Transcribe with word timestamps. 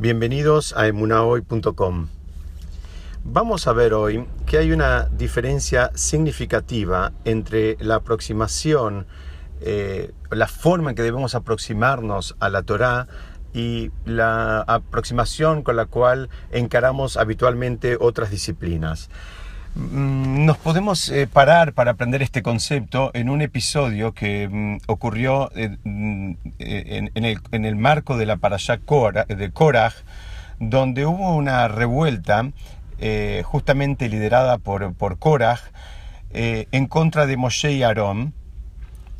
Bienvenidos 0.00 0.74
a 0.78 0.86
emunahoy.com. 0.86 2.08
Vamos 3.22 3.66
a 3.66 3.74
ver 3.74 3.92
hoy 3.92 4.26
que 4.46 4.56
hay 4.56 4.72
una 4.72 5.10
diferencia 5.10 5.90
significativa 5.94 7.12
entre 7.26 7.76
la 7.80 7.96
aproximación, 7.96 9.06
eh, 9.60 10.12
la 10.30 10.46
forma 10.46 10.88
en 10.88 10.96
que 10.96 11.02
debemos 11.02 11.34
aproximarnos 11.34 12.34
a 12.40 12.48
la 12.48 12.62
Torá 12.62 13.08
y 13.52 13.90
la 14.06 14.62
aproximación 14.62 15.62
con 15.62 15.76
la 15.76 15.84
cual 15.84 16.30
encaramos 16.50 17.18
habitualmente 17.18 17.98
otras 18.00 18.30
disciplinas. 18.30 19.10
Mm, 19.74 20.46
nos 20.46 20.58
podemos 20.58 21.08
eh, 21.10 21.28
parar 21.28 21.74
para 21.74 21.92
aprender 21.92 22.22
este 22.22 22.42
concepto 22.42 23.12
en 23.14 23.30
un 23.30 23.40
episodio 23.40 24.12
que 24.12 24.48
mm, 24.48 24.78
ocurrió 24.88 25.50
eh, 25.54 25.76
mm, 25.84 26.32
en, 26.58 27.64
el, 27.64 27.76
marco 27.76 28.16
de 28.16 28.26
la 28.26 28.36
Parashá 28.36 28.78
de 29.28 29.50
Korach, 29.52 29.94
donde 30.58 31.06
hubo 31.06 31.36
una 31.36 31.68
revuelta 31.68 32.50
eh, 32.98 33.42
justamente 33.44 34.08
liderada 34.08 34.58
por, 34.58 34.92
por 34.94 35.18
Korach 35.18 35.60
en 36.32 36.86
contra 36.86 37.26
de 37.26 37.36
Moshe 37.36 37.72
y 37.72 37.82
Aarón, 37.82 38.34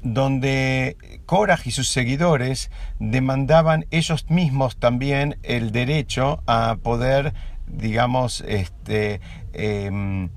donde 0.04 0.96
Korach 1.26 1.66
y 1.66 1.72
sus 1.72 1.88
seguidores 1.88 2.70
demandaban 3.00 3.84
ellos 3.90 4.30
mismos 4.30 4.76
también 4.76 5.38
el 5.42 5.72
derecho 5.72 6.40
a 6.46 6.76
poder, 6.80 7.34
digamos, 7.66 8.44
este, 8.46 9.20
em, 9.54 10.28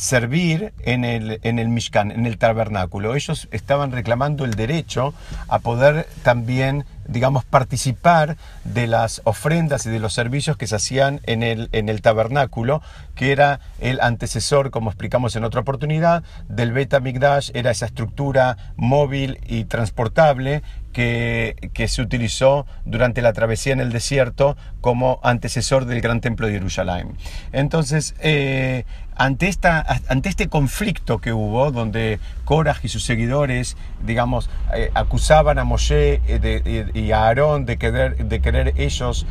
servir 0.00 0.72
en 0.80 1.04
el, 1.04 1.40
en 1.42 1.58
el 1.58 1.68
Mishkan, 1.68 2.10
en 2.10 2.24
el 2.24 2.38
tabernáculo. 2.38 3.14
Ellos 3.14 3.48
estaban 3.50 3.92
reclamando 3.92 4.46
el 4.46 4.54
derecho 4.54 5.12
a 5.46 5.58
poder 5.58 6.08
también, 6.22 6.86
digamos, 7.06 7.44
participar 7.44 8.38
de 8.64 8.86
las 8.86 9.20
ofrendas 9.24 9.84
y 9.84 9.90
de 9.90 9.98
los 9.98 10.14
servicios 10.14 10.56
que 10.56 10.66
se 10.66 10.76
hacían 10.76 11.20
en 11.24 11.42
el, 11.42 11.68
en 11.72 11.90
el 11.90 12.00
tabernáculo, 12.00 12.80
que 13.14 13.30
era 13.30 13.60
el 13.78 14.00
antecesor, 14.00 14.70
como 14.70 14.88
explicamos 14.88 15.36
en 15.36 15.44
otra 15.44 15.60
oportunidad, 15.60 16.24
del 16.48 16.72
Bet 16.72 16.98
Migdash, 16.98 17.50
era 17.52 17.70
esa 17.70 17.84
estructura 17.84 18.56
móvil 18.76 19.38
y 19.46 19.64
transportable 19.64 20.62
que, 20.92 21.56
se 21.88 22.02
utilizó 22.02 22.66
durante 22.84 23.22
la 23.22 23.32
travesía 23.32 23.72
en 23.72 23.80
el 23.80 23.90
desierto 23.90 24.56
como 24.80 25.18
antecesor 25.22 25.86
del 25.86 26.00
gran 26.00 26.20
templo 26.20 26.46
de 26.46 26.54
Jerusalén. 26.54 27.16
Entonces, 27.52 28.14
eh, 28.20 28.84
ante, 29.16 29.48
esta, 29.48 29.84
ante 30.08 30.28
este 30.28 30.48
conflicto 30.48 31.18
que 31.18 31.32
hubo, 31.32 31.70
donde 31.70 32.20
Korah 32.44 32.76
y 32.82 32.88
sus 32.88 33.04
seguidores, 33.04 33.76
digamos, 34.04 34.50
eh, 34.74 34.90
acusaban 34.94 35.58
a 35.58 35.64
Moshe 35.64 36.20
eh, 36.26 36.90
y 36.94 37.12
a 37.12 37.24
Aarón 37.24 37.66
de 37.66 37.78
querer, 37.78 38.16
de 38.24 38.40
querer 38.40 38.74
ellos 38.76 39.26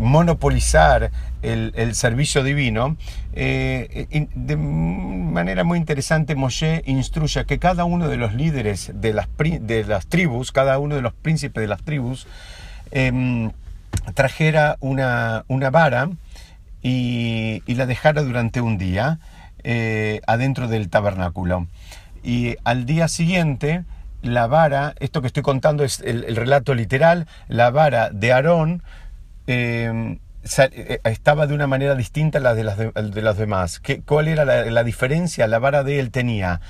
monopolizar 0.00 1.10
el, 1.42 1.94
servicio 1.94 2.42
divino, 2.42 2.96
eh, 3.32 4.28
de 4.34 4.56
manera 4.56 5.62
muy 5.62 5.78
interesante 5.78 6.34
Moshe 6.34 6.82
instruye 6.86 7.44
que 7.44 7.58
cada 7.58 7.84
uno 7.84 8.08
de 8.08 8.16
los 8.16 8.34
líderes 8.34 8.92
de 8.94 9.12
las, 9.12 9.28
de 9.38 9.84
las 9.84 10.06
tribus, 10.06 10.52
cada 10.52 10.78
uno 10.78 10.96
de 10.96 11.02
los 11.02 11.12
príncipes 11.12 11.60
de 11.60 11.68
las 11.68 11.82
tribus, 11.82 12.26
em, 12.90 13.52
trajera 14.14 14.76
una, 14.80 15.44
una 15.48 15.70
vara 15.70 16.10
y, 16.82 17.62
la 17.66 17.86
dejara 17.86 18.22
durante 18.22 18.60
un 18.60 18.78
día 18.78 19.18
eh, 19.62 20.20
adentro 20.26 20.66
del 20.66 20.88
tabernáculo. 20.88 21.66
Y 22.22 22.56
al 22.64 22.86
día 22.86 23.08
siguiente, 23.08 23.84
la 24.22 24.46
vara, 24.46 24.94
esto 25.00 25.20
que 25.20 25.26
estoy 25.26 25.42
contando 25.42 25.84
es 25.84 26.00
el 26.00 26.36
relato 26.36 26.74
literal, 26.74 27.26
la 27.48 27.70
vara 27.70 28.10
de 28.10 28.32
Aarón 28.32 28.82
eh, 29.52 30.18
estaba 31.04 31.46
de 31.48 31.54
una 31.54 31.66
manera 31.66 31.96
distinta 31.96 32.38
a 32.38 32.40
la 32.40 32.54
de 32.54 32.62
las, 32.62 32.78
de, 32.78 33.34
demás. 33.34 33.80
¿Qué, 33.80 34.00
¿Cuál 34.00 34.28
era 34.28 34.44
la, 34.44 34.84
diferencia? 34.84 35.48
La 35.48 35.58
vara 35.58 35.82
de 35.82 35.98
él 35.98 36.10
tenía 36.12 36.60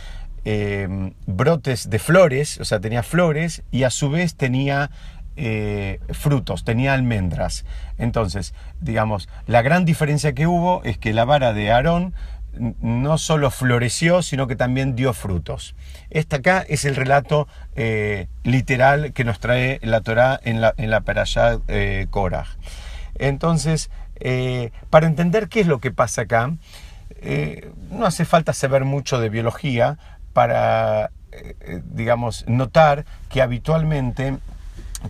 em, 0.44 1.12
brotes 1.26 1.90
de 1.90 1.98
flores, 1.98 2.58
o 2.58 2.64
sea, 2.64 2.80
tenía 2.80 3.02
flores 3.02 3.62
y 3.70 3.82
a 3.82 3.90
su 3.90 4.08
vez 4.08 4.34
tenía 4.34 4.90
eh, 5.36 6.00
frutos, 6.08 6.64
tenía 6.64 6.94
almendras. 6.94 7.66
Entonces, 7.98 8.54
digamos, 8.80 9.28
la 9.46 9.60
gran 9.60 9.84
diferencia 9.84 10.32
que 10.32 10.46
hubo 10.46 10.82
es 10.84 10.96
que 10.96 11.12
la 11.12 11.26
vara 11.26 11.52
de 11.52 11.70
Aarón 11.70 12.14
no 12.58 13.18
solo 13.18 13.50
floreció, 13.50 14.22
sino 14.22 14.46
que 14.46 14.56
también 14.56 14.96
dio 14.96 15.12
frutos. 15.12 15.74
Este 16.10 16.36
acá 16.36 16.64
es 16.68 16.84
el 16.84 16.96
relato 16.96 17.46
eh, 17.76 18.26
literal 18.42 19.12
que 19.12 19.24
nos 19.24 19.38
trae 19.38 19.78
la 19.82 20.00
Torá 20.00 20.40
en 20.42 20.60
la, 20.60 20.74
en 20.76 20.90
la 20.90 21.02
eh, 21.68 22.06
Korah. 22.10 22.46
Entonces, 23.20 23.90
eh, 24.16 24.72
para 24.90 25.06
entender 25.06 25.48
qué 25.48 25.60
es 25.60 25.66
lo 25.66 25.78
que 25.78 25.90
pasa 25.90 26.22
acá, 26.22 26.52
no 27.90 28.06
hace 28.06 28.24
falta 28.24 28.52
saber 28.54 28.84
mucho 28.84 29.20
de 29.20 29.28
biología 29.28 29.98
para, 30.32 31.10
digamos, 31.84 32.46
notar 32.48 33.04
que 33.28 33.42
habitualmente 33.42 34.38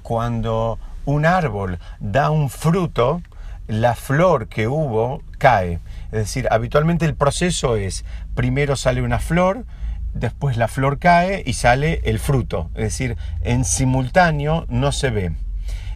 cuando 0.03 0.79
un 1.05 1.25
árbol 1.25 1.79
da 2.01 2.31
un 2.31 2.51
fruto, 2.51 3.23
la 3.67 3.95
flor 3.95 4.49
que 4.49 4.67
hubo 4.67 5.23
cae. 5.39 5.79
Es 6.07 6.19
decir, 6.19 6.49
habitualmente 6.51 7.07
el 7.07 7.15
proceso 7.15 7.77
es, 7.77 8.05
primero 8.35 8.77
sale 8.77 9.03
una 9.03 9.21
flor, 9.21 9.65
después 10.13 10.57
la 10.57 10.69
flor 10.69 10.99
cae 10.99 11.43
y 11.47 11.55
sale 11.55 12.01
el 12.05 12.19
fruto. 12.19 12.71
Es 12.75 12.83
decir, 12.83 13.17
en 13.43 13.65
simultáneo 13.65 14.67
no 14.69 14.93
se 14.93 15.11
ve. 15.11 15.33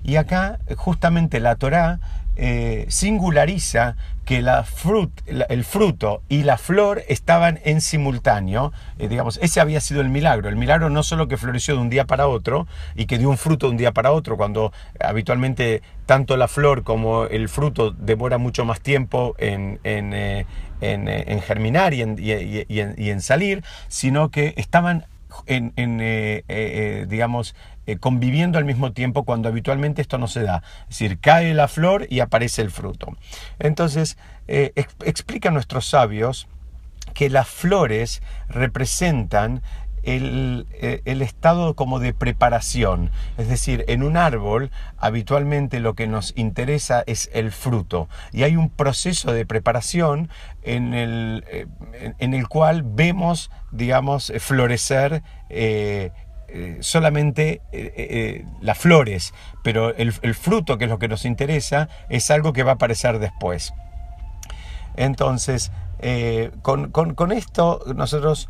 Y 0.04 0.16
acá 0.16 0.60
justamente 0.76 1.40
la 1.40 1.56
Torá 1.56 1.98
eh, 2.36 2.86
singulariza 2.88 3.94
que 4.24 4.42
la 4.42 4.64
el 5.48 5.64
fruto 5.64 6.22
y 6.28 6.42
la 6.42 6.58
flor 6.58 7.02
estaban 7.08 7.60
en 7.64 7.80
simultáneo. 7.80 8.72
Eh, 8.98 9.06
digamos, 9.06 9.38
ese 9.40 9.60
había 9.60 9.80
sido 9.80 10.00
el 10.00 10.08
milagro. 10.08 10.48
El 10.48 10.56
milagro 10.56 10.90
no 10.90 11.02
solo 11.02 11.28
que 11.28 11.36
floreció 11.36 11.74
de 11.74 11.80
un 11.80 11.90
día 11.90 12.06
para 12.06 12.26
otro 12.26 12.66
y 12.96 13.06
que 13.06 13.18
dio 13.18 13.30
un 13.30 13.38
fruto 13.38 13.66
de 13.66 13.72
un 13.72 13.76
día 13.76 13.92
para 13.92 14.10
otro, 14.12 14.36
cuando 14.36 14.72
habitualmente 14.98 15.82
tanto 16.06 16.36
la 16.36 16.48
flor 16.48 16.82
como 16.82 17.26
el 17.26 17.48
fruto 17.48 17.92
demora 17.92 18.38
mucho 18.38 18.64
más 18.64 18.80
tiempo 18.80 19.36
en, 19.38 19.78
eh, 19.84 20.44
germinar 21.46 21.94
y 21.94 22.02
en, 22.02 23.20
salir, 23.20 23.62
sino 23.88 24.30
que 24.30 24.54
estaban 24.56 25.06
en, 25.46 25.72
digamos, 27.08 27.54
eh, 27.86 27.98
conviviendo 27.98 28.56
al 28.56 28.64
mismo 28.64 28.92
tiempo 28.92 29.24
cuando 29.24 29.48
habitualmente 29.48 30.00
esto 30.00 30.16
no 30.16 30.26
se 30.26 30.42
da. 30.42 30.62
Es 30.84 30.98
decir, 30.98 31.18
cae 31.18 31.52
la 31.52 31.68
flor 31.68 32.06
y 32.08 32.20
aparece 32.20 32.62
el 32.62 32.70
fruto. 32.70 33.14
Entonces, 33.58 34.16
eh, 34.48 34.72
explican 35.04 35.52
nuestros 35.52 35.86
sabios 35.86 36.48
que 37.12 37.28
las 37.28 37.46
flores 37.46 38.22
representan 38.48 39.60
el, 40.04 40.66
eh, 40.72 41.02
el, 41.04 41.22
estado 41.22 41.74
como 41.74 41.98
de 41.98 42.12
preparación. 42.14 43.10
Es 43.38 43.48
decir, 43.48 43.84
en 43.88 44.02
un 44.02 44.16
árbol 44.16 44.70
habitualmente 44.98 45.80
lo 45.80 45.94
que 45.94 46.06
nos 46.06 46.32
interesa 46.36 47.02
es 47.06 47.30
el 47.32 47.52
fruto 47.52 48.08
y 48.32 48.42
hay 48.42 48.56
un 48.56 48.70
proceso 48.70 49.32
de 49.32 49.46
preparación 49.46 50.28
en 50.62 50.94
el, 50.94 51.44
en 52.18 52.34
el 52.34 52.48
cual 52.48 52.82
vemos, 52.84 53.50
digamos, 53.72 54.32
florecer 54.38 55.22
eh, 56.56 56.78
solamente 56.82 57.62
eh, 57.72 57.92
eh, 57.96 58.44
las 58.60 58.78
flores, 58.78 59.34
pero 59.64 59.92
el, 59.96 60.12
fruto, 60.12 60.78
que 60.78 60.84
es 60.84 60.90
lo 60.90 61.00
que 61.00 61.08
nos 61.08 61.24
interesa, 61.24 61.88
es 62.08 62.30
algo 62.30 62.52
que 62.52 62.62
va 62.62 62.70
a 62.70 62.74
aparecer 62.74 63.18
después. 63.18 63.74
Entonces, 64.94 65.72
con, 66.62 67.32
esto 67.32 67.82
nosotros 67.96 68.48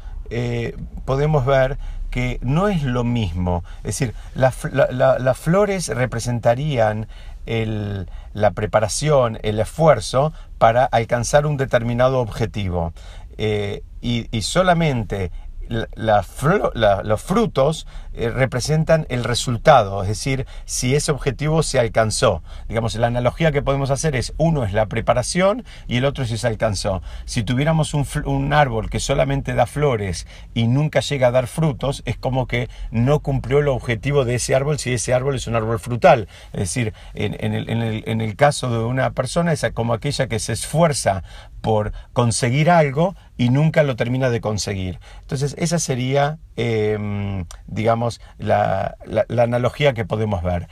podemos 1.04 1.46
ver 1.46 1.78
que 2.10 2.38
no 2.42 2.68
es 2.68 2.82
lo 2.82 3.04
mismo. 3.04 3.64
Es 3.78 3.98
decir, 3.98 4.14
las 4.34 5.38
flores 5.38 5.88
representarían 5.88 7.08
la 7.44 8.50
preparación, 8.52 9.38
el 9.42 9.58
esfuerzo 9.60 10.32
para 10.58 10.84
alcanzar 10.84 11.46
un 11.46 11.56
determinado 11.56 12.20
objetivo. 12.20 12.92
y, 13.36 14.28
y, 14.30 14.42
solamente 14.42 15.32
los 15.68 17.22
frutos 17.22 17.86
eh, 18.12 18.30
representan 18.30 19.06
el 19.08 19.24
resultado, 19.24 20.02
es 20.02 20.08
decir, 20.08 20.46
si 20.64 20.94
ese 20.94 21.10
objetivo 21.10 21.62
se 21.62 21.80
alcanzó. 21.80 22.42
Digamos, 22.68 22.94
la 22.94 23.08
analogía 23.08 23.50
que 23.50 23.62
podemos 23.62 23.90
hacer 23.90 24.14
es, 24.14 24.34
uno 24.36 24.64
es 24.64 24.72
la 24.72 24.86
preparación 24.86 25.64
y 25.88 25.96
el 25.96 26.04
otro 26.04 26.24
si 26.24 26.38
se 26.38 26.46
alcanzó. 26.46 27.02
Si 27.24 27.42
tuviéramos 27.42 27.92
un, 27.94 28.52
árbol 28.52 28.90
que 28.90 29.00
solamente 29.00 29.54
da 29.54 29.66
flores 29.66 30.26
y 30.54 30.68
nunca 30.68 31.00
llega 31.00 31.28
a 31.28 31.32
dar 31.32 31.46
frutos, 31.46 32.02
es 32.04 32.16
como 32.16 32.46
que 32.46 32.68
no 32.90 33.20
cumplió 33.20 33.58
el 33.58 33.68
objetivo 33.68 34.24
de 34.24 34.36
ese 34.36 34.54
árbol 34.54 34.78
si 34.78 34.92
ese 34.92 35.12
árbol 35.12 35.34
es 35.34 35.46
un 35.46 35.56
árbol 35.56 35.80
frutal. 35.80 36.28
Es 36.52 36.60
decir, 36.60 36.92
en 37.14 38.20
el 38.20 38.36
caso 38.36 38.70
de 38.70 38.78
una 38.78 39.10
persona 39.10 39.52
es 39.52 39.64
como 39.74 39.94
aquella 39.94 40.28
que 40.28 40.38
se 40.38 40.52
esfuerza 40.52 41.24
por 41.64 41.92
conseguir 42.12 42.70
algo 42.70 43.16
y 43.36 43.50
nunca 43.50 43.82
lo 43.82 43.96
termina 43.96 44.30
de 44.30 44.40
conseguir. 44.40 45.00
Entonces, 45.22 45.54
esa 45.58 45.78
sería, 45.78 46.38
em, 46.56 47.44
digamos, 47.66 48.20
la, 48.38 48.96
analogía 49.38 49.92
que 49.94 50.04
podemos 50.04 50.42
ver. 50.42 50.68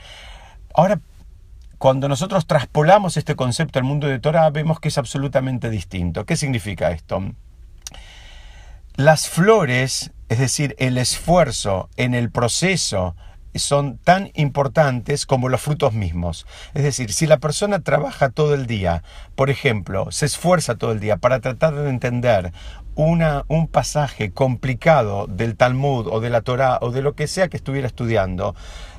Ahora, 0.73 0.99
Cuando 1.79 2.07
nosotros 2.07 2.47
traspolamos 2.47 3.17
este 3.17 3.35
concepto 3.35 3.77
al 3.77 3.83
mundo 3.83 4.07
de 4.07 4.17
Torah, 4.17 4.49
vemos 4.51 4.79
que 4.79 4.87
es 4.87 4.97
absolutamente 4.97 5.69
distinto. 5.69 6.25
¿Qué 6.25 6.37
significa 6.37 6.91
esto? 6.91 7.21
Las 8.95 9.27
flores, 9.27 10.11
es 10.29 10.39
decir, 10.39 10.75
el 10.79 10.97
esfuerzo 10.97 11.89
en 11.97 12.13
el 12.13 12.31
proceso, 12.31 13.17
son 13.59 13.97
tan 13.97 14.31
importantes 14.33 15.25
como 15.25 15.49
los 15.49 15.61
frutos 15.61 15.93
mismos. 15.93 16.45
Es 16.73 16.83
decir, 16.83 17.13
si 17.13 17.27
la 17.27 17.37
persona 17.37 17.79
trabaja 17.79 18.29
todo 18.29 18.53
el 18.53 18.65
día, 18.65 19.03
por 19.35 19.49
ejemplo, 19.49 20.11
se 20.11 20.25
esfuerza 20.25 20.75
todo 20.75 20.91
el 20.91 20.99
día 20.99 21.17
para 21.17 21.39
tratar 21.39 21.75
de 21.75 21.89
entender 21.89 22.51
una, 22.95 23.43
un 23.47 23.67
pasaje 23.67 24.31
complicado 24.31 25.27
del 25.27 25.55
Talmud 25.55 26.07
o 26.07 26.19
de 26.19 26.29
la 26.29 26.41
Torah 26.41 26.77
o 26.81 26.91
de 26.91 27.01
lo 27.01 27.13
que 27.13 27.27
sea 27.27 27.47
que 27.47 27.57
estuviera 27.57 27.87
estudiando, 27.87 28.55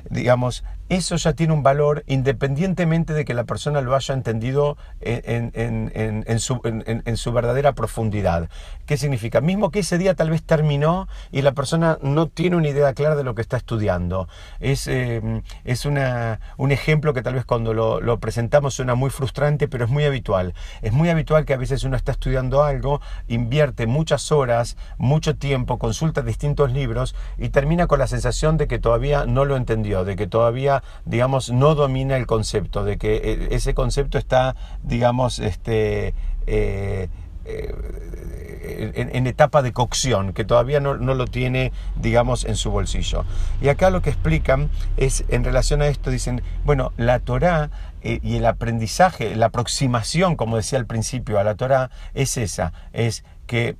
digamos, 0.09 0.63
eso 0.89 1.15
ya 1.15 1.33
tiene 1.33 1.53
un 1.53 1.63
valor 1.63 2.03
independientemente 2.05 3.13
de 3.13 3.25
que 3.25 3.33
la 3.33 3.45
persona 3.45 3.81
lo 3.81 3.95
haya 3.95 4.13
entendido 4.13 4.77
en, 5.01 6.39
su, 6.39 7.31
verdadera 7.31 7.73
profundidad. 7.73 8.49
¿Qué 8.85 8.97
significa? 8.97 9.41
Mismo 9.41 9.71
que 9.71 9.79
ese 9.79 9.97
día 9.97 10.13
tal 10.13 10.29
vez 10.29 10.43
terminó 10.43 11.07
y 11.31 11.41
la 11.41 11.53
persona 11.53 11.97
no 12.01 12.27
tiene 12.27 12.55
una 12.55 12.69
idea 12.69 12.93
clara 12.93 13.15
de 13.15 13.23
lo 13.23 13.33
que 13.33 13.41
está 13.41 13.57
estudiando. 13.57 14.27
Es, 14.59 14.87
em, 14.87 15.41
es 15.63 15.85
una, 15.85 16.39
un 16.57 16.71
ejemplo 16.71 17.13
que 17.13 17.23
tal 17.23 17.33
vez 17.33 17.45
cuando 17.45 17.73
lo, 17.73 17.99
lo 17.99 18.19
presentamos 18.19 18.75
suena 18.75 18.93
muy 18.93 19.09
frustrante, 19.09 19.67
pero 19.67 19.85
es 19.85 19.91
muy 19.91 20.03
habitual. 20.03 20.53
Es 20.83 20.93
muy 20.93 21.09
habitual 21.09 21.45
que 21.45 21.53
a 21.53 21.57
veces 21.57 21.83
uno 21.83 21.97
está 21.97 22.11
estudiando 22.11 22.63
algo, 22.63 23.01
invierte 23.27 23.87
muchas 23.87 24.31
horas, 24.31 24.77
mucho 24.97 25.35
tiempo, 25.35 25.79
consulta 25.79 26.21
distintos 26.21 26.71
libros 26.71 27.15
y 27.37 27.49
termina 27.49 27.87
con 27.87 27.99
la 27.99 28.07
sensación 28.07 28.57
de 28.57 28.67
que 28.67 28.77
todavía 28.77 29.25
no 29.25 29.45
lo 29.45 29.57
entendió, 29.57 30.05
de 30.05 30.15
que 30.15 30.27
todavía 30.27 30.74
digamos, 31.05 31.51
no 31.51 31.75
domina 31.75 32.17
el 32.17 32.25
concepto, 32.25 32.83
de 32.83 32.97
que 32.97 33.15
eh, 33.15 33.47
ese 33.51 33.73
concepto 33.73 34.17
está, 34.17 34.55
digamos, 34.83 35.39
este, 35.39 36.13
eh, 36.47 37.09
eh, 37.45 38.91
en, 38.95 39.27
etapa 39.27 39.61
de 39.61 39.71
cocción, 39.71 40.33
que 40.33 40.43
todavía 40.43 40.79
no, 40.79 40.95
lo 40.95 41.25
tiene, 41.27 41.71
digamos, 41.95 42.45
en 42.45 42.55
su 42.55 42.71
bolsillo. 42.71 43.25
Y 43.61 43.69
acá 43.69 43.89
lo 43.89 44.01
que 44.01 44.09
explican 44.09 44.69
es, 44.97 45.23
en 45.29 45.43
relación 45.43 45.81
a 45.81 45.87
esto, 45.87 46.09
dicen, 46.09 46.41
bueno, 46.63 46.91
la 46.97 47.19
Torah 47.19 47.69
y 48.01 48.35
el 48.35 48.45
aprendizaje, 48.45 49.35
la 49.35 49.47
aproximación, 49.47 50.35
como 50.35 50.57
decía 50.57 50.77
al 50.77 50.85
principio, 50.85 51.39
a 51.39 51.43
la 51.43 51.55
Torah, 51.55 51.89
es 52.13 52.37
esa, 52.37 52.71
es 52.93 53.23
que 53.47 53.77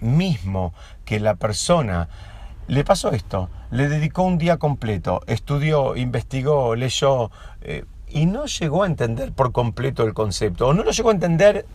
mismo 0.00 0.72
que 1.04 1.20
la 1.20 1.34
persona 1.34 2.08
le 2.70 2.84
pasó 2.84 3.10
esto, 3.10 3.50
le 3.72 3.88
dedicó 3.88 4.22
un 4.22 4.38
día 4.38 4.56
completo, 4.58 5.22
estudió, 5.26 5.96
investigó, 5.96 6.76
leyó 6.76 7.32
eh, 7.62 7.84
y 8.08 8.26
no 8.26 8.46
llegó 8.46 8.84
a 8.84 8.86
entender 8.86 9.32
por 9.32 9.50
completo 9.50 10.04
el 10.04 10.14
concepto, 10.14 10.68
o 10.68 10.72
no 10.72 10.84
lo 10.84 10.92
llegó 10.92 11.08
a 11.08 11.14
entender 11.14 11.66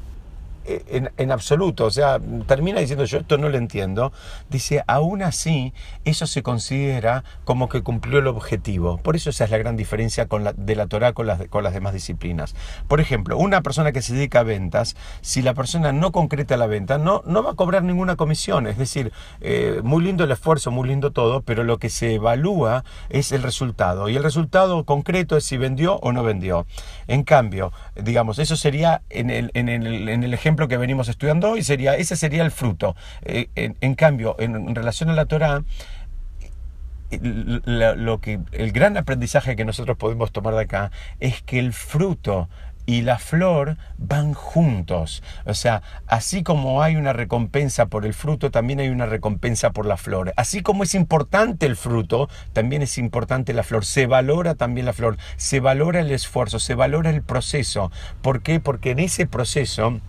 en, 0.66 1.32
absoluto, 1.32 1.86
o 1.86 1.92
sea, 1.92 2.20
termina 2.48 2.80
diciendo 2.80 3.06
yo 3.06 3.20
esto 3.20 3.38
no 3.38 3.50
lo 3.50 3.58
entiendo, 3.58 4.12
dice, 4.50 4.84
aún 4.88 5.22
así, 5.22 5.74
eso 6.06 6.28
se 6.28 6.44
considera 6.44 7.24
como 7.44 7.70
que 7.70 7.82
cumplió 7.82 8.20
el 8.20 8.28
objetivo. 8.28 8.98
Por 8.98 9.16
eso 9.16 9.30
esa 9.30 9.46
es 9.46 9.52
la 9.52 9.58
gran 9.58 9.78
diferencia 9.78 10.28
con 10.28 10.44
la, 10.44 10.54
de 10.54 10.76
la 10.76 10.88
Torah 10.88 11.14
con 11.14 11.28
las, 11.28 11.48
con 11.48 11.64
las 11.64 11.74
demás 11.74 11.94
disciplinas. 11.94 12.56
Por 12.88 13.00
ejemplo, 13.00 13.38
una 13.38 13.62
persona 13.62 13.92
que 13.92 14.02
se 14.02 14.14
dedica 14.14 14.40
a 14.40 14.44
ventas, 14.44 14.96
si 15.22 15.42
la 15.42 15.54
persona 15.54 15.92
no 15.92 16.12
concreta 16.12 16.58
la 16.58 16.68
venta, 16.68 16.98
no, 16.98 17.22
no 17.26 17.44
va 17.44 17.52
a 17.52 17.56
cobrar 17.56 17.84
ninguna 17.84 18.16
comisión. 18.16 18.68
Es 18.68 18.78
decir, 18.78 19.12
eh, 19.42 19.82
muy 19.84 20.04
lindo 20.04 20.24
el 20.24 20.32
esfuerzo, 20.32 20.72
muy 20.72 20.88
lindo 20.88 21.12
todo, 21.12 21.42
pero 21.42 21.64
lo 21.64 21.78
que 21.78 21.90
se 21.90 22.16
evalúa 22.16 22.84
es 23.10 23.32
el 23.32 23.44
resultado. 23.44 24.10
Y 24.10 24.16
el 24.16 24.24
resultado 24.24 24.84
concreto 24.86 25.38
es 25.38 25.46
si 25.46 25.58
vendió 25.58 25.98
o 25.98 26.12
no 26.12 26.24
vendió. 26.24 26.66
En 27.08 27.24
cambio, 27.24 27.72
digamos, 27.96 28.40
eso 28.40 28.56
sería 28.56 29.02
en 29.10 29.30
el, 29.30 29.52
en 29.54 29.70
el, 29.70 30.10
en 30.10 30.24
el 30.24 30.34
ejemplo 30.34 30.55
que 30.68 30.78
venimos 30.78 31.08
estudiando 31.08 31.52
hoy 31.52 31.64
sería, 31.64 31.96
ese 31.96 32.16
sería 32.16 32.44
el 32.44 32.52
fruto. 32.52 32.96
Eh, 33.24 33.50
en, 33.56 33.96
cambio, 33.96 34.36
en, 34.40 34.74
relación 34.74 35.10
a 35.10 35.14
la 35.14 35.26
Torah, 35.26 35.64
lo 37.12 38.20
que, 38.22 38.40
el 38.52 38.72
gran 38.72 38.98
aprendizaje 38.98 39.56
que 39.56 39.66
nosotros 39.66 39.98
podemos 39.98 40.32
tomar 40.32 40.56
de 40.56 40.62
acá 40.62 40.92
es 41.20 41.42
que 41.42 41.60
el 41.60 41.74
fruto 41.74 42.50
y 42.86 43.02
la 43.02 43.18
flor 43.18 43.78
van 43.98 44.34
juntos. 44.34 45.24
O 45.46 45.54
sea, 45.54 45.82
así 46.08 46.44
como 46.44 46.84
hay 46.84 46.96
una 46.96 47.14
recompensa 47.14 47.88
por 47.88 48.06
el 48.06 48.14
fruto, 48.14 48.52
también 48.52 48.80
hay 48.80 48.90
una 48.90 49.06
recompensa 49.06 49.72
por 49.72 49.86
la 49.86 49.98
flor. 49.98 50.34
Así 50.36 50.62
como 50.62 50.84
es 50.84 50.96
importante 50.96 51.66
el 51.66 51.76
fruto, 51.76 52.30
también 52.54 52.82
es 52.82 52.98
importante 52.98 53.54
la 53.54 53.64
flor. 53.64 53.86
Se 53.86 54.06
valora 54.06 54.56
también 54.56 54.86
la 54.86 54.94
flor, 54.94 55.18
se 55.38 55.60
valora 55.60 56.00
el 56.00 56.12
esfuerzo, 56.12 56.60
se 56.60 56.76
valora 56.76 57.10
el 57.10 57.24
proceso. 57.24 57.92
¿Por 58.22 58.42
qué? 58.42 58.60
Porque 58.60 58.92
en 58.92 59.00
ese 59.00 59.26
proceso 59.26 60.00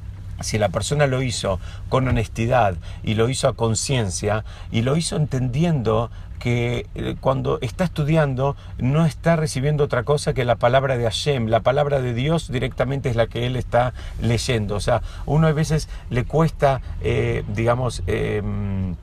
si 0.40 0.58
la 0.58 0.68
persona 0.68 1.06
lo 1.06 1.22
hizo 1.22 1.58
con 1.88 2.08
honestidad 2.08 2.76
y 3.02 3.14
lo 3.14 3.28
hizo 3.28 3.48
a 3.48 3.54
conciencia 3.54 4.44
y 4.70 4.82
lo 4.82 4.96
hizo 4.96 5.16
entendiendo 5.16 6.10
que 6.38 6.86
eh, 6.94 7.16
cuando 7.20 7.58
está 7.60 7.84
estudiando 7.84 8.56
no 8.78 9.06
está 9.06 9.36
recibiendo 9.36 9.84
otra 9.84 10.04
cosa 10.04 10.34
que 10.34 10.44
la 10.44 10.56
palabra 10.56 10.96
de 10.96 11.04
Hashem, 11.04 11.48
la 11.48 11.60
palabra 11.60 12.00
de 12.00 12.14
Dios 12.14 12.50
directamente 12.50 13.08
es 13.08 13.16
la 13.16 13.26
que 13.26 13.46
él 13.46 13.56
está 13.56 13.94
leyendo. 14.20 14.76
O 14.76 14.80
sea, 14.80 15.02
uno 15.24 15.46
a 15.46 15.52
veces 15.52 15.88
le 16.10 16.24
cuesta, 16.24 16.82
eh, 17.00 17.42
digamos, 17.48 18.02
em, 18.06 18.96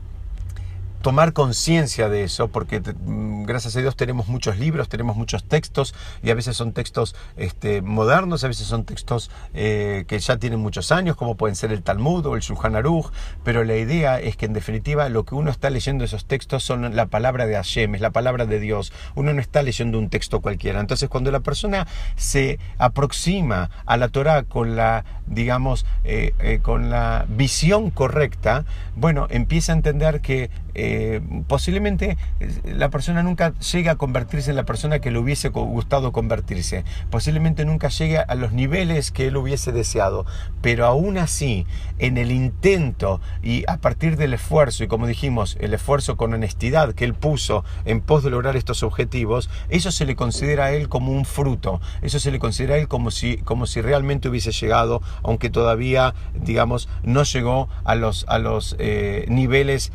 tomar 1.03 1.33
conciencia 1.33 2.07
de 2.07 2.23
eso, 2.23 2.47
porque 2.47 2.79
mm, 2.79 3.43
gracias 3.43 3.75
a 3.75 3.81
Dios 3.81 3.97
tenemos 3.97 4.29
muchos 4.29 4.57
libros, 4.57 4.87
tenemos 4.87 5.17
muchos 5.17 5.43
textos, 5.43 5.93
y 6.23 6.31
a 6.31 6.33
veces 6.33 6.55
son 6.55 6.71
textos 6.71 7.13
este, 7.35 7.81
modernos, 7.81 8.45
a 8.45 8.47
veces 8.47 8.67
son 8.67 8.85
textos 8.85 9.29
eh, 9.53 10.05
que 10.07 10.17
ya 10.17 10.37
tienen 10.37 10.61
muchos 10.61 10.93
años, 10.93 11.17
como 11.17 11.35
pueden 11.35 11.57
ser 11.57 11.73
el 11.73 11.83
Talmud 11.83 12.25
o 12.25 12.35
el 12.35 12.41
Shulchan 12.41 12.77
Aruch, 12.77 13.11
pero 13.43 13.65
la 13.65 13.75
idea 13.75 14.17
es 14.21 14.37
que 14.37 14.45
en 14.45 14.53
definitiva 14.53 15.09
lo 15.09 15.25
que 15.25 15.35
uno 15.35 15.51
está 15.51 15.69
leyendo 15.69 16.05
esos 16.05 16.25
textos 16.25 16.63
son 16.63 16.95
la 16.95 17.05
palabra 17.07 17.47
de 17.47 17.55
Hashem, 17.55 17.95
es 17.95 18.01
la 18.01 18.11
palabra 18.11 18.45
de 18.45 18.61
Dios, 18.61 18.93
uno 19.15 19.33
no 19.33 19.41
está 19.41 19.61
leyendo 19.61 19.99
un 19.99 20.09
texto 20.09 20.39
cualquiera. 20.39 20.79
Entonces 20.79 21.09
cuando 21.09 21.31
la 21.31 21.41
persona 21.41 21.85
se 22.15 22.59
aproxima 22.77 23.69
a 23.85 23.97
la 23.97 24.07
Torah 24.07 24.43
con 24.43 24.77
la, 24.77 25.03
digamos, 25.27 25.85
eh, 26.05 26.33
eh, 26.39 26.59
con 26.61 26.89
la 26.89 27.25
visión 27.27 27.91
correcta, 27.91 28.63
bueno, 28.95 29.27
empieza 29.29 29.73
a 29.73 29.75
entender 29.75 30.21
que 30.21 30.49
eh, 30.93 31.21
posiblemente 31.47 32.17
eh, 32.39 32.61
la 32.65 32.89
persona 32.89 33.23
nunca 33.23 33.53
llegue 33.55 33.89
a 33.89 33.95
convertirse 33.95 34.51
en 34.51 34.55
la 34.55 34.63
persona 34.63 34.99
que 34.99 35.09
le 35.09 35.17
hubiese 35.17 35.49
gustado 35.49 36.11
convertirse, 36.11 36.85
posiblemente 37.09 37.65
nunca 37.65 37.87
llegue 37.87 38.19
a 38.19 38.35
los 38.35 38.53
niveles 38.53 39.11
que 39.11 39.27
él 39.27 39.37
hubiese 39.37 39.71
deseado, 39.71 40.25
pero 40.61 40.85
aún 40.85 41.17
así, 41.17 41.65
en 41.97 42.17
el 42.17 42.31
intento 42.31 43.21
y 43.41 43.63
a 43.67 43.77
partir 43.77 44.17
del 44.17 44.35
esfuerzo, 44.35 44.83
y 44.83 44.87
como 44.87 45.07
dijimos, 45.07 45.57
el 45.59 45.73
esfuerzo 45.73 46.15
con 46.15 46.33
honestidad 46.33 46.93
que 46.93 47.05
él 47.05 47.15
puso 47.15 47.63
en 47.85 48.01
pos 48.01 48.23
de 48.23 48.29
lograr 48.29 48.55
estos 48.55 48.83
objetivos, 48.83 49.49
eso 49.69 49.91
se 49.91 50.05
le 50.05 50.15
considera 50.15 50.65
a 50.65 50.71
él 50.73 50.89
como 50.89 51.11
un 51.11 51.25
fruto, 51.25 51.81
eso 52.03 52.19
se 52.19 52.31
le 52.31 52.37
considera 52.37 52.75
a 52.75 52.77
él 52.77 52.87
como 52.87 53.09
si, 53.09 53.37
como 53.37 53.65
si 53.65 53.81
realmente 53.81 54.29
hubiese 54.29 54.51
llegado, 54.51 55.01
aunque 55.23 55.49
todavía, 55.49 56.13
digamos, 56.33 56.87
no 57.01 57.23
llegó 57.23 57.67
a 57.83 57.95
los, 57.95 58.25
a 58.27 58.37
los 58.37 58.75
eh, 58.79 59.25
niveles 59.27 59.91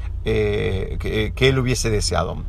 que, 0.98 1.32
él 1.48 1.58
hubiese 1.58 1.90
deseado. 1.90 2.42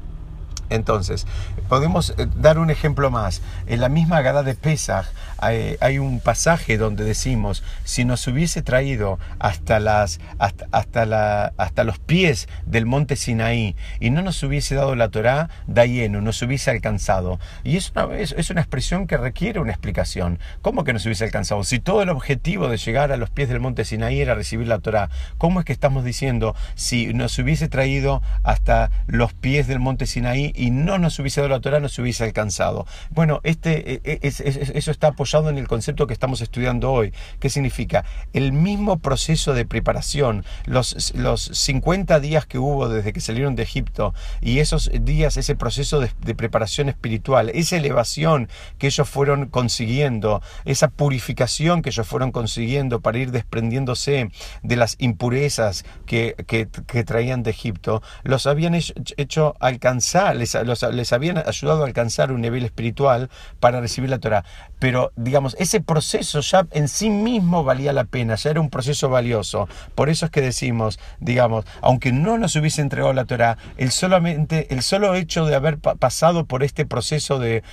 Entonces, 0.70 1.26
podemos 1.68 2.14
eh, 2.18 2.28
dar 2.36 2.60
un 2.60 2.70
ejemplo 2.70 3.12
más. 3.12 3.42
En 3.68 3.82
la 3.82 3.90
misma 3.90 4.22
Gada 4.22 4.44
de 4.44 4.56
Pesach 4.56 5.06
hay, 5.42 6.00
un 6.00 6.20
pasaje 6.20 6.78
donde 6.78 7.04
decimos, 7.04 7.64
si 7.84 8.06
nos 8.06 8.28
hubiese 8.28 8.62
traído 8.62 9.20
hasta, 9.40 9.80
las, 9.80 10.20
hasta, 10.38 11.06
la, 11.06 11.54
hasta 11.58 11.84
los 11.84 11.98
pies 11.98 12.48
del 12.66 12.86
monte 12.86 13.16
Sinaí 13.16 13.76
y 14.00 14.10
no 14.10 14.22
nos 14.22 14.42
hubiese 14.44 14.76
dado 14.76 14.96
la 14.96 15.10
Torá, 15.10 15.50
Dayenu, 15.68 16.22
nos 16.22 16.42
hubiese 16.42 16.72
alcanzado. 16.72 17.40
Y 17.64 17.78
es 17.78 17.92
una, 17.96 18.16
es, 18.18 18.50
una 18.50 18.62
expresión 18.62 19.08
que 19.08 19.18
requiere 19.18 19.60
una 19.60 19.72
explicación. 19.72 20.40
¿Cómo 20.62 20.84
que 20.84 20.94
nos 20.94 21.06
hubiese 21.06 21.24
alcanzado? 21.24 21.64
Si 21.64 21.80
todo 21.80 22.02
el 22.02 22.10
objetivo 22.10 22.68
de 22.68 22.78
llegar 22.78 23.12
a 23.12 23.18
los 23.18 23.30
pies 23.30 23.50
del 23.50 23.60
monte 23.60 23.86
Sinaí 23.86 24.22
era 24.22 24.36
recibir 24.36 24.68
la 24.68 24.80
Torá, 24.80 25.10
¿cómo 25.38 25.60
es 25.60 25.66
que 25.66 25.74
estamos 25.74 26.04
diciendo, 26.04 26.56
si 26.76 27.14
nos 27.14 27.38
hubiese 27.40 27.70
traído 27.70 28.22
hasta 28.44 28.92
los 29.08 29.34
pies 29.34 29.68
del 29.68 29.80
monte 29.80 30.06
Sinaí 30.06 30.52
y 30.60 30.72
no 30.72 30.98
nos 30.98 31.18
hubiese 31.20 31.42
dado 31.42 31.50
la 31.50 31.62
Torá, 31.62 31.80
nos 31.80 31.98
hubiese 31.98 32.24
alcanzado? 32.24 32.86
Bueno, 33.10 33.40
este, 33.44 33.94
e, 33.94 34.02
e, 34.04 34.20
eso 34.22 34.92
está 34.92 35.08
apoyado 35.08 35.50
en 35.50 35.58
el 35.58 35.68
concepto 35.68 36.06
que 36.06 36.14
estamos 36.14 36.42
estudiando 36.42 36.92
hoy. 36.92 37.14
¿Qué 37.40 37.50
significa? 37.50 38.04
El 38.34 38.52
mismo 38.52 39.00
proceso 39.00 39.54
de 39.54 39.66
preparación, 39.66 40.44
los, 40.66 41.14
los 41.16 41.42
50 41.42 42.20
días 42.20 42.46
que 42.46 42.58
hubo 42.58 42.90
desde 42.90 43.14
que 43.14 43.22
salieron 43.22 43.56
de 43.56 43.64
Egipto 43.64 44.14
y 44.42 44.60
esos 44.60 44.92
días, 45.02 45.38
ese 45.38 45.56
proceso 45.56 46.00
de, 46.00 46.10
preparación 46.36 46.90
espiritual, 46.90 47.50
esa 47.50 47.78
elevación 47.78 48.50
que 48.78 48.88
ellos 48.88 49.10
fueron 49.10 49.48
consiguiendo, 49.48 50.42
esa 50.66 50.90
purificación 50.90 51.82
que 51.82 51.90
ellos 51.90 52.08
fueron 52.08 52.32
consiguiendo 52.32 53.02
para 53.02 53.18
ir 53.18 53.32
desprendiéndose 53.32 54.32
de 54.64 54.76
las 54.76 54.96
impurezas 55.00 55.86
que, 56.06 56.36
que, 56.48 57.04
traían 57.04 57.44
de 57.44 57.52
Egipto, 57.52 58.02
los 58.24 58.46
habían 58.46 58.76
hecho, 58.76 59.56
alcanzar, 59.60 60.36
les, 60.36 60.49
les 60.92 61.14
habían 61.14 61.38
ayudado 61.38 61.84
a 61.84 61.88
alcanzar 61.88 62.32
un 62.32 62.42
nivel 62.42 62.64
espiritual 62.66 63.30
para 63.60 63.82
recibir 63.82 64.10
la 64.10 64.20
Torah. 64.20 64.46
Pero, 64.80 65.12
digamos, 65.16 65.56
ese 65.60 65.82
proceso 65.82 66.40
ya 66.42 66.66
en 66.72 66.88
sí 66.88 67.10
mismo 67.10 67.64
valía 67.64 67.94
la 67.94 68.06
pena, 68.06 68.36
ya 68.36 68.52
era 68.52 68.62
un 68.62 68.70
proceso 68.70 69.10
valioso. 69.10 69.68
Por 69.96 70.10
eso 70.10 70.26
es 70.26 70.32
que 70.32 70.42
decimos, 70.42 71.00
digamos, 71.20 71.66
aunque 71.82 72.12
no 72.12 72.38
nos 72.38 72.56
hubiese 72.56 72.82
entregado 72.82 73.14
la 73.14 73.26
Torah, 73.26 73.58
el, 73.78 73.92
solamente, 73.92 74.74
el 74.74 74.82
solo 74.82 75.16
hecho 75.16 75.46
de 75.46 75.56
haber 75.56 75.80
pasado 75.80 76.46
por 76.46 76.64
este 76.64 76.86
proceso 76.86 77.40
de, 77.40 77.64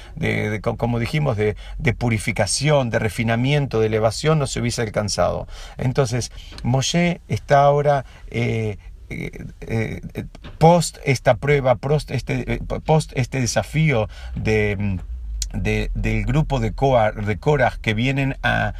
como 0.78 0.98
dijimos, 0.98 1.36
de, 1.36 1.56
purificación, 1.96 2.90
de 2.90 2.98
refinamiento, 2.98 3.80
de 3.80 3.86
elevación, 3.86 4.38
no 4.38 4.46
se 4.46 4.60
hubiese 4.60 4.82
alcanzado. 4.82 5.46
Entonces, 5.78 6.32
Moshe 6.62 7.20
está 7.28 7.62
ahora... 7.62 8.04
Eh, 8.30 8.78
eh, 9.08 9.46
eh, 9.60 10.24
post 10.58 10.98
esta 11.04 11.36
prueba, 11.36 11.76
post 11.76 12.10
este, 12.10 12.60
post 12.84 13.12
este 13.14 13.40
desafío 13.40 14.08
de 14.34 14.98
del 15.52 16.24
grupo 16.24 16.60
de, 16.60 16.70
de 16.70 17.36
Korah 17.38 17.78
que 17.80 17.94
vienen 17.94 18.36
a, 18.42 18.74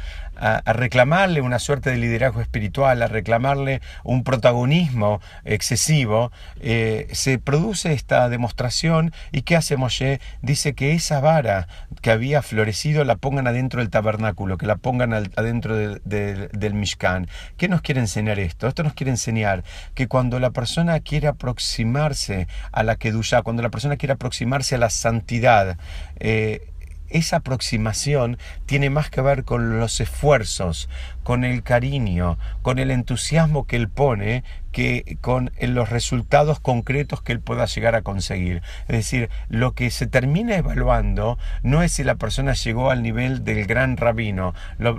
reclamarle 0.65 1.41
una 1.41 1.59
suerte 1.59 1.89
de 1.89 1.97
liderazgo 1.97 2.41
espiritual, 2.41 3.01
a 3.01 3.07
reclamarle 3.07 3.81
un 4.03 4.23
protagonismo 4.23 5.21
excesivo, 5.45 6.31
eh, 6.59 7.07
se 7.11 7.39
produce 7.39 7.93
esta 7.93 8.29
demostración 8.29 9.13
y 9.31 9.41
¿qué 9.41 9.55
hace 9.55 9.77
Moshe? 9.77 10.19
Dice 10.41 10.73
que 10.73 10.93
esa 10.93 11.19
vara 11.19 11.67
que 12.01 12.11
había 12.11 12.41
florecido 12.41 13.03
la 13.03 13.15
pongan 13.15 13.47
adentro 13.47 13.79
del 13.79 13.89
tabernáculo, 13.89 14.57
que 14.57 14.65
la 14.65 14.75
pongan 14.75 15.13
adentro 15.13 15.75
del 15.75 16.73
Mishkan. 16.73 17.27
¿Qué 17.57 17.67
nos 17.67 17.81
quiere 17.81 18.01
enseñar 18.01 18.39
esto? 18.39 18.67
Esto 18.67 18.83
nos 18.83 18.93
quiere 18.93 19.11
enseñar 19.11 19.63
que 19.93 20.07
cuando 20.07 20.39
la 20.39 20.51
persona 20.51 20.99
quiere 20.99 21.27
aproximarse 21.27 22.47
a 22.71 22.83
la 22.83 22.95
Kedushá, 22.95 23.41
cuando 23.41 23.61
la 23.61 23.69
persona 23.69 23.97
quiere 23.97 24.13
aproximarse 24.13 24.75
a 24.75 24.77
la 24.77 24.89
santidad, 24.89 25.77
eh, 26.19 26.67
esa 27.09 27.37
aproximación 27.37 28.37
tiene 28.65 28.89
más 28.89 29.09
que 29.09 29.21
ver 29.21 29.43
con 29.43 29.79
los 29.79 29.99
esfuerzos, 29.99 30.89
con 31.27 31.43
el 31.43 31.61
cariño, 31.61 32.37
con 32.61 32.79
el 32.79 32.89
entusiasmo 32.89 33.67
que 33.67 33.75
él 33.75 33.89
pone, 33.89 34.45
que 34.71 35.17
con 35.19 35.51
los 35.59 35.89
resultados 35.89 36.61
concretos 36.61 37.21
que 37.21 37.33
él 37.33 37.41
pueda 37.41 37.65
llegar 37.65 37.95
a 37.95 38.01
conseguir. 38.01 38.61
Es 38.87 38.95
decir, 38.95 39.29
lo 39.49 39.73
que 39.73 39.91
se 39.91 40.07
termina 40.07 40.55
evaluando 40.55 41.37
no 41.63 41.83
es 41.83 41.91
si 41.91 42.05
la 42.05 42.15
persona 42.15 42.53
llegó 42.53 42.91
al 42.91 43.03
nivel 43.03 43.43
del 43.43 43.65
gran 43.65 43.97
rabino, 43.97 44.53
lo, 44.77 44.95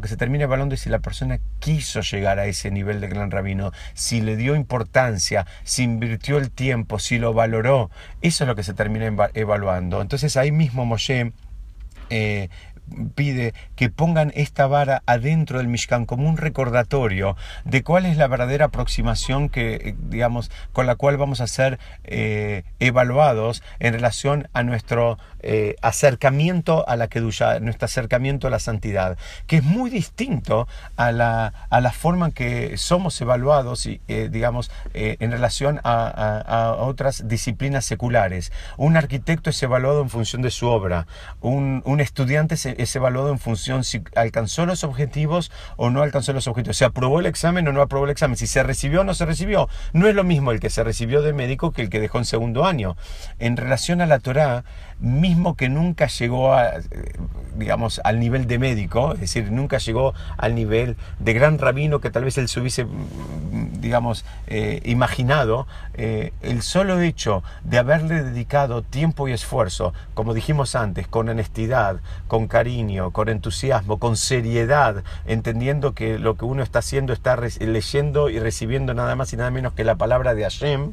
que 0.00 0.08
se 0.08 0.16
termina 0.16 0.44
evaluando 0.44 0.74
es 0.74 0.80
si 0.80 0.88
la 0.88 1.00
persona 1.00 1.38
quiso 1.58 2.00
llegar 2.00 2.38
a 2.38 2.46
ese 2.46 2.70
nivel 2.70 3.02
del 3.02 3.10
gran 3.10 3.30
rabino, 3.30 3.70
si 3.92 4.22
le 4.22 4.36
dio 4.36 4.56
importancia, 4.56 5.44
si 5.64 5.82
invirtió 5.82 6.38
el 6.38 6.50
tiempo, 6.50 6.98
si 6.98 7.18
lo 7.18 7.34
valoró. 7.34 7.90
Eso 8.22 8.44
es 8.44 8.48
lo 8.48 8.56
que 8.56 8.62
se 8.62 8.72
termina 8.72 9.28
evaluando. 9.34 10.00
Entonces 10.00 10.34
ahí 10.38 10.50
mismo 10.50 10.86
Moshe 10.86 11.34
eh, 12.08 12.48
pide 13.14 13.54
que 13.76 13.90
pongan 13.90 14.32
esta 14.34 14.66
vara 14.66 15.02
adentro 15.06 15.58
del 15.58 15.68
Mishkan 15.68 16.06
como 16.06 16.28
un 16.28 16.36
recordatorio 16.36 17.36
de 17.64 17.82
cuál 17.82 18.06
es 18.06 18.16
la 18.16 18.26
verdadera 18.26 18.66
aproximación 18.66 19.48
que, 19.48 19.74
eh, 19.74 19.94
digamos, 19.98 20.50
con 20.72 20.86
la 20.86 20.96
cual 20.96 21.16
vamos 21.16 21.40
a 21.40 21.46
ser 21.46 21.78
eh, 22.04 22.64
evaluados 22.78 23.62
en 23.78 23.94
relación 23.94 24.48
a 24.52 24.62
nuestro 24.62 25.18
eh, 25.40 25.76
acercamiento 25.82 26.88
a 26.88 26.96
la 26.96 27.08
Kedusha, 27.08 27.60
nuestro 27.60 27.86
acercamiento 27.86 28.46
a 28.46 28.50
la 28.50 28.58
santidad, 28.58 29.16
que 29.46 29.58
es 29.58 29.64
muy 29.64 29.90
distinto 29.90 30.66
a 30.96 31.12
la, 31.12 31.52
a 31.70 31.80
la 31.80 31.92
forma 31.92 32.26
en 32.26 32.32
que 32.32 32.76
somos 32.76 33.20
evaluados, 33.20 33.86
y, 33.86 34.00
digamos, 34.06 34.70
en 34.94 35.30
relación 35.30 35.80
a, 35.84 36.76
otras 36.78 37.28
disciplinas 37.28 37.84
seculares. 37.84 38.52
Un 38.76 38.96
arquitecto 38.96 39.50
es 39.50 39.62
evaluado 39.62 40.02
en 40.02 40.10
función 40.10 40.42
de 40.42 40.50
su 40.50 40.66
obra, 40.66 41.06
un, 41.40 41.82
un 41.84 42.00
estudiante 42.00 42.56
se 42.56 42.77
es 42.78 42.94
evaluado 42.96 43.30
en 43.30 43.38
función 43.38 43.84
si 43.84 44.02
alcanzó 44.14 44.66
los 44.66 44.84
objetivos 44.84 45.50
o 45.76 45.90
no 45.90 46.02
alcanzó 46.02 46.32
los 46.32 46.46
objetivos. 46.46 46.76
¿Se 46.76 46.84
aprobó 46.84 47.20
el 47.20 47.26
examen 47.26 47.66
o 47.68 47.72
no 47.72 47.82
aprobó 47.82 48.04
el 48.04 48.10
examen? 48.10 48.36
Si 48.36 48.46
se 48.46 48.62
recibió 48.62 49.02
o 49.02 49.04
no 49.04 49.14
se 49.14 49.26
recibió. 49.26 49.68
No 49.92 50.06
es 50.06 50.14
lo 50.14 50.24
mismo 50.24 50.52
el 50.52 50.60
que 50.60 50.70
se 50.70 50.84
recibió 50.84 51.22
de 51.22 51.32
médico 51.32 51.72
que 51.72 51.82
el 51.82 51.90
que 51.90 52.00
dejó 52.00 52.18
en 52.18 52.24
segundo 52.24 52.64
año. 52.64 52.96
En 53.38 53.56
relación 53.56 54.00
a 54.00 54.06
la 54.06 54.18
Torá, 54.18 54.64
mismo 55.00 55.56
que 55.56 55.68
nunca 55.68 56.06
llegó 56.08 56.52
a, 56.52 56.72
digamos, 57.56 58.00
al 58.04 58.18
nivel 58.20 58.46
de 58.46 58.58
médico, 58.58 59.14
es 59.14 59.20
decir, 59.20 59.50
nunca 59.52 59.78
llegó 59.78 60.14
al 60.36 60.54
nivel 60.54 60.96
de 61.18 61.32
gran 61.32 61.58
rabino 61.58 62.00
que 62.00 62.10
tal 62.10 62.24
vez 62.24 62.38
él 62.38 62.48
se 62.48 62.60
hubiese, 62.60 62.86
digamos, 63.72 64.24
eh, 64.46 64.80
imaginado, 64.84 65.66
eh, 65.94 66.32
el 66.42 66.62
solo 66.62 67.00
hecho 67.00 67.42
de 67.64 67.78
haberle 67.78 68.22
dedicado 68.22 68.82
tiempo 68.82 69.28
y 69.28 69.32
esfuerzo, 69.32 69.92
como 70.14 70.34
dijimos 70.34 70.74
antes, 70.74 71.08
con 71.08 71.28
honestidad, 71.28 72.00
con 72.26 72.48
cariño, 72.48 73.10
con 73.10 73.28
entusiasmo, 73.28 73.98
con 73.98 74.16
seriedad, 74.16 75.02
entendiendo 75.26 75.94
que 75.94 76.18
lo 76.18 76.36
que 76.36 76.44
uno 76.44 76.62
está 76.62 76.80
haciendo 76.80 77.12
está 77.12 77.36
leyendo 77.36 78.30
y 78.30 78.38
recibiendo 78.38 78.94
nada 78.94 79.16
más 79.16 79.32
y 79.32 79.36
nada 79.36 79.50
menos 79.50 79.72
que 79.72 79.84
la 79.84 79.96
palabra 79.96 80.34
de 80.34 80.42
Hashem, 80.42 80.92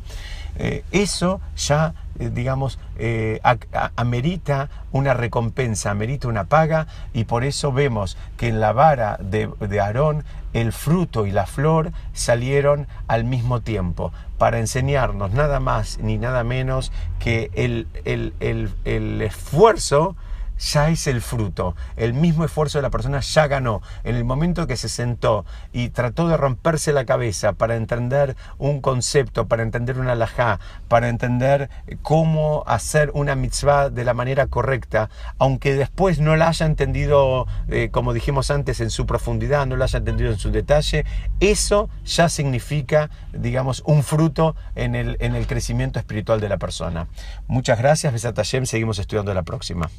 eh, 0.58 0.84
eso 0.92 1.42
ya, 1.58 1.94
eh, 2.20 2.30
digamos, 2.34 2.80
eh, 2.98 3.42
amerita 3.96 4.70
una 4.92 5.14
recompensa, 5.14 5.92
amerita 5.92 6.28
una 6.28 6.46
paga 6.46 6.88
y 7.14 7.26
por 7.26 7.44
eso 7.44 7.72
vemos 7.72 8.18
que 8.38 8.48
en 8.48 8.60
la 8.60 8.72
vara 8.72 9.18
de, 9.20 9.50
Aarón 9.80 10.24
el 10.54 10.72
fruto 10.72 11.26
y 11.26 11.32
la 11.32 11.46
flor 11.46 11.92
salieron 12.14 12.88
al 13.08 13.26
mismo 13.26 13.60
tiempo 13.62 14.14
para 14.38 14.60
enseñarnos 14.60 15.32
nada 15.32 15.60
más 15.60 16.00
ni 16.00 16.18
nada 16.18 16.44
menos 16.46 16.94
que 17.20 17.52
el, 17.54 17.88
el, 18.06 18.34
el 18.86 19.22
esfuerzo 19.22 20.16
ya 20.60 20.90
es 20.90 21.08
el 21.08 21.22
fruto. 21.22 21.76
El 21.96 22.14
mismo 22.14 22.46
esfuerzo 22.46 22.78
de 22.78 22.84
la 22.84 22.90
persona 22.90 23.20
ya 23.20 23.48
ganó. 23.48 23.82
En 24.04 24.16
el 24.16 24.24
momento 24.24 24.68
que 24.68 24.78
se 24.78 24.90
sentó 24.90 25.46
y 25.74 25.90
trató 25.90 26.28
de 26.28 26.38
romperse 26.38 26.94
la 26.94 27.06
cabeza 27.06 27.54
para 27.54 27.76
entender 27.76 28.36
un 28.58 28.82
concepto, 28.82 29.48
para 29.48 29.64
entender 29.64 30.00
una 30.00 30.14
alajá, 30.14 30.60
para 30.88 31.10
entender 31.10 31.70
cómo 32.02 32.64
hacer 32.68 33.12
una 33.14 33.36
mitzvah 33.36 33.90
de 33.90 34.04
la 34.04 34.14
manera 34.14 34.48
correcta, 34.48 35.10
aunque 35.38 35.76
después 35.76 36.20
no 36.20 36.36
la 36.36 36.50
haya 36.50 36.66
entendido, 36.66 37.48
eh, 37.68 37.90
como 37.92 38.14
dijimos 38.14 38.52
antes, 38.52 38.80
en 38.80 38.90
su 38.90 39.06
profundidad, 39.06 39.66
no 39.66 39.76
la 39.76 39.86
haya 39.86 40.00
entendido 40.00 40.32
en 40.32 40.38
su 40.38 40.52
detalle, 40.52 41.06
eso 41.40 41.90
ya 42.06 42.30
significa, 42.30 43.10
digamos, 43.34 43.84
un 43.86 44.04
fruto 44.04 44.56
en 44.76 44.96
el, 44.96 45.18
en 45.20 45.36
el 45.36 45.48
crecimiento 45.48 46.00
espiritual 46.00 46.40
de 46.40 46.50
la 46.50 46.58
persona. 46.58 47.08
Muchas 47.48 47.80
gracias, 47.80 48.14
Besat 48.14 48.36
seguimos 48.44 49.00
estudiando 49.00 49.34
la 49.34 49.44
próxima. 49.44 49.90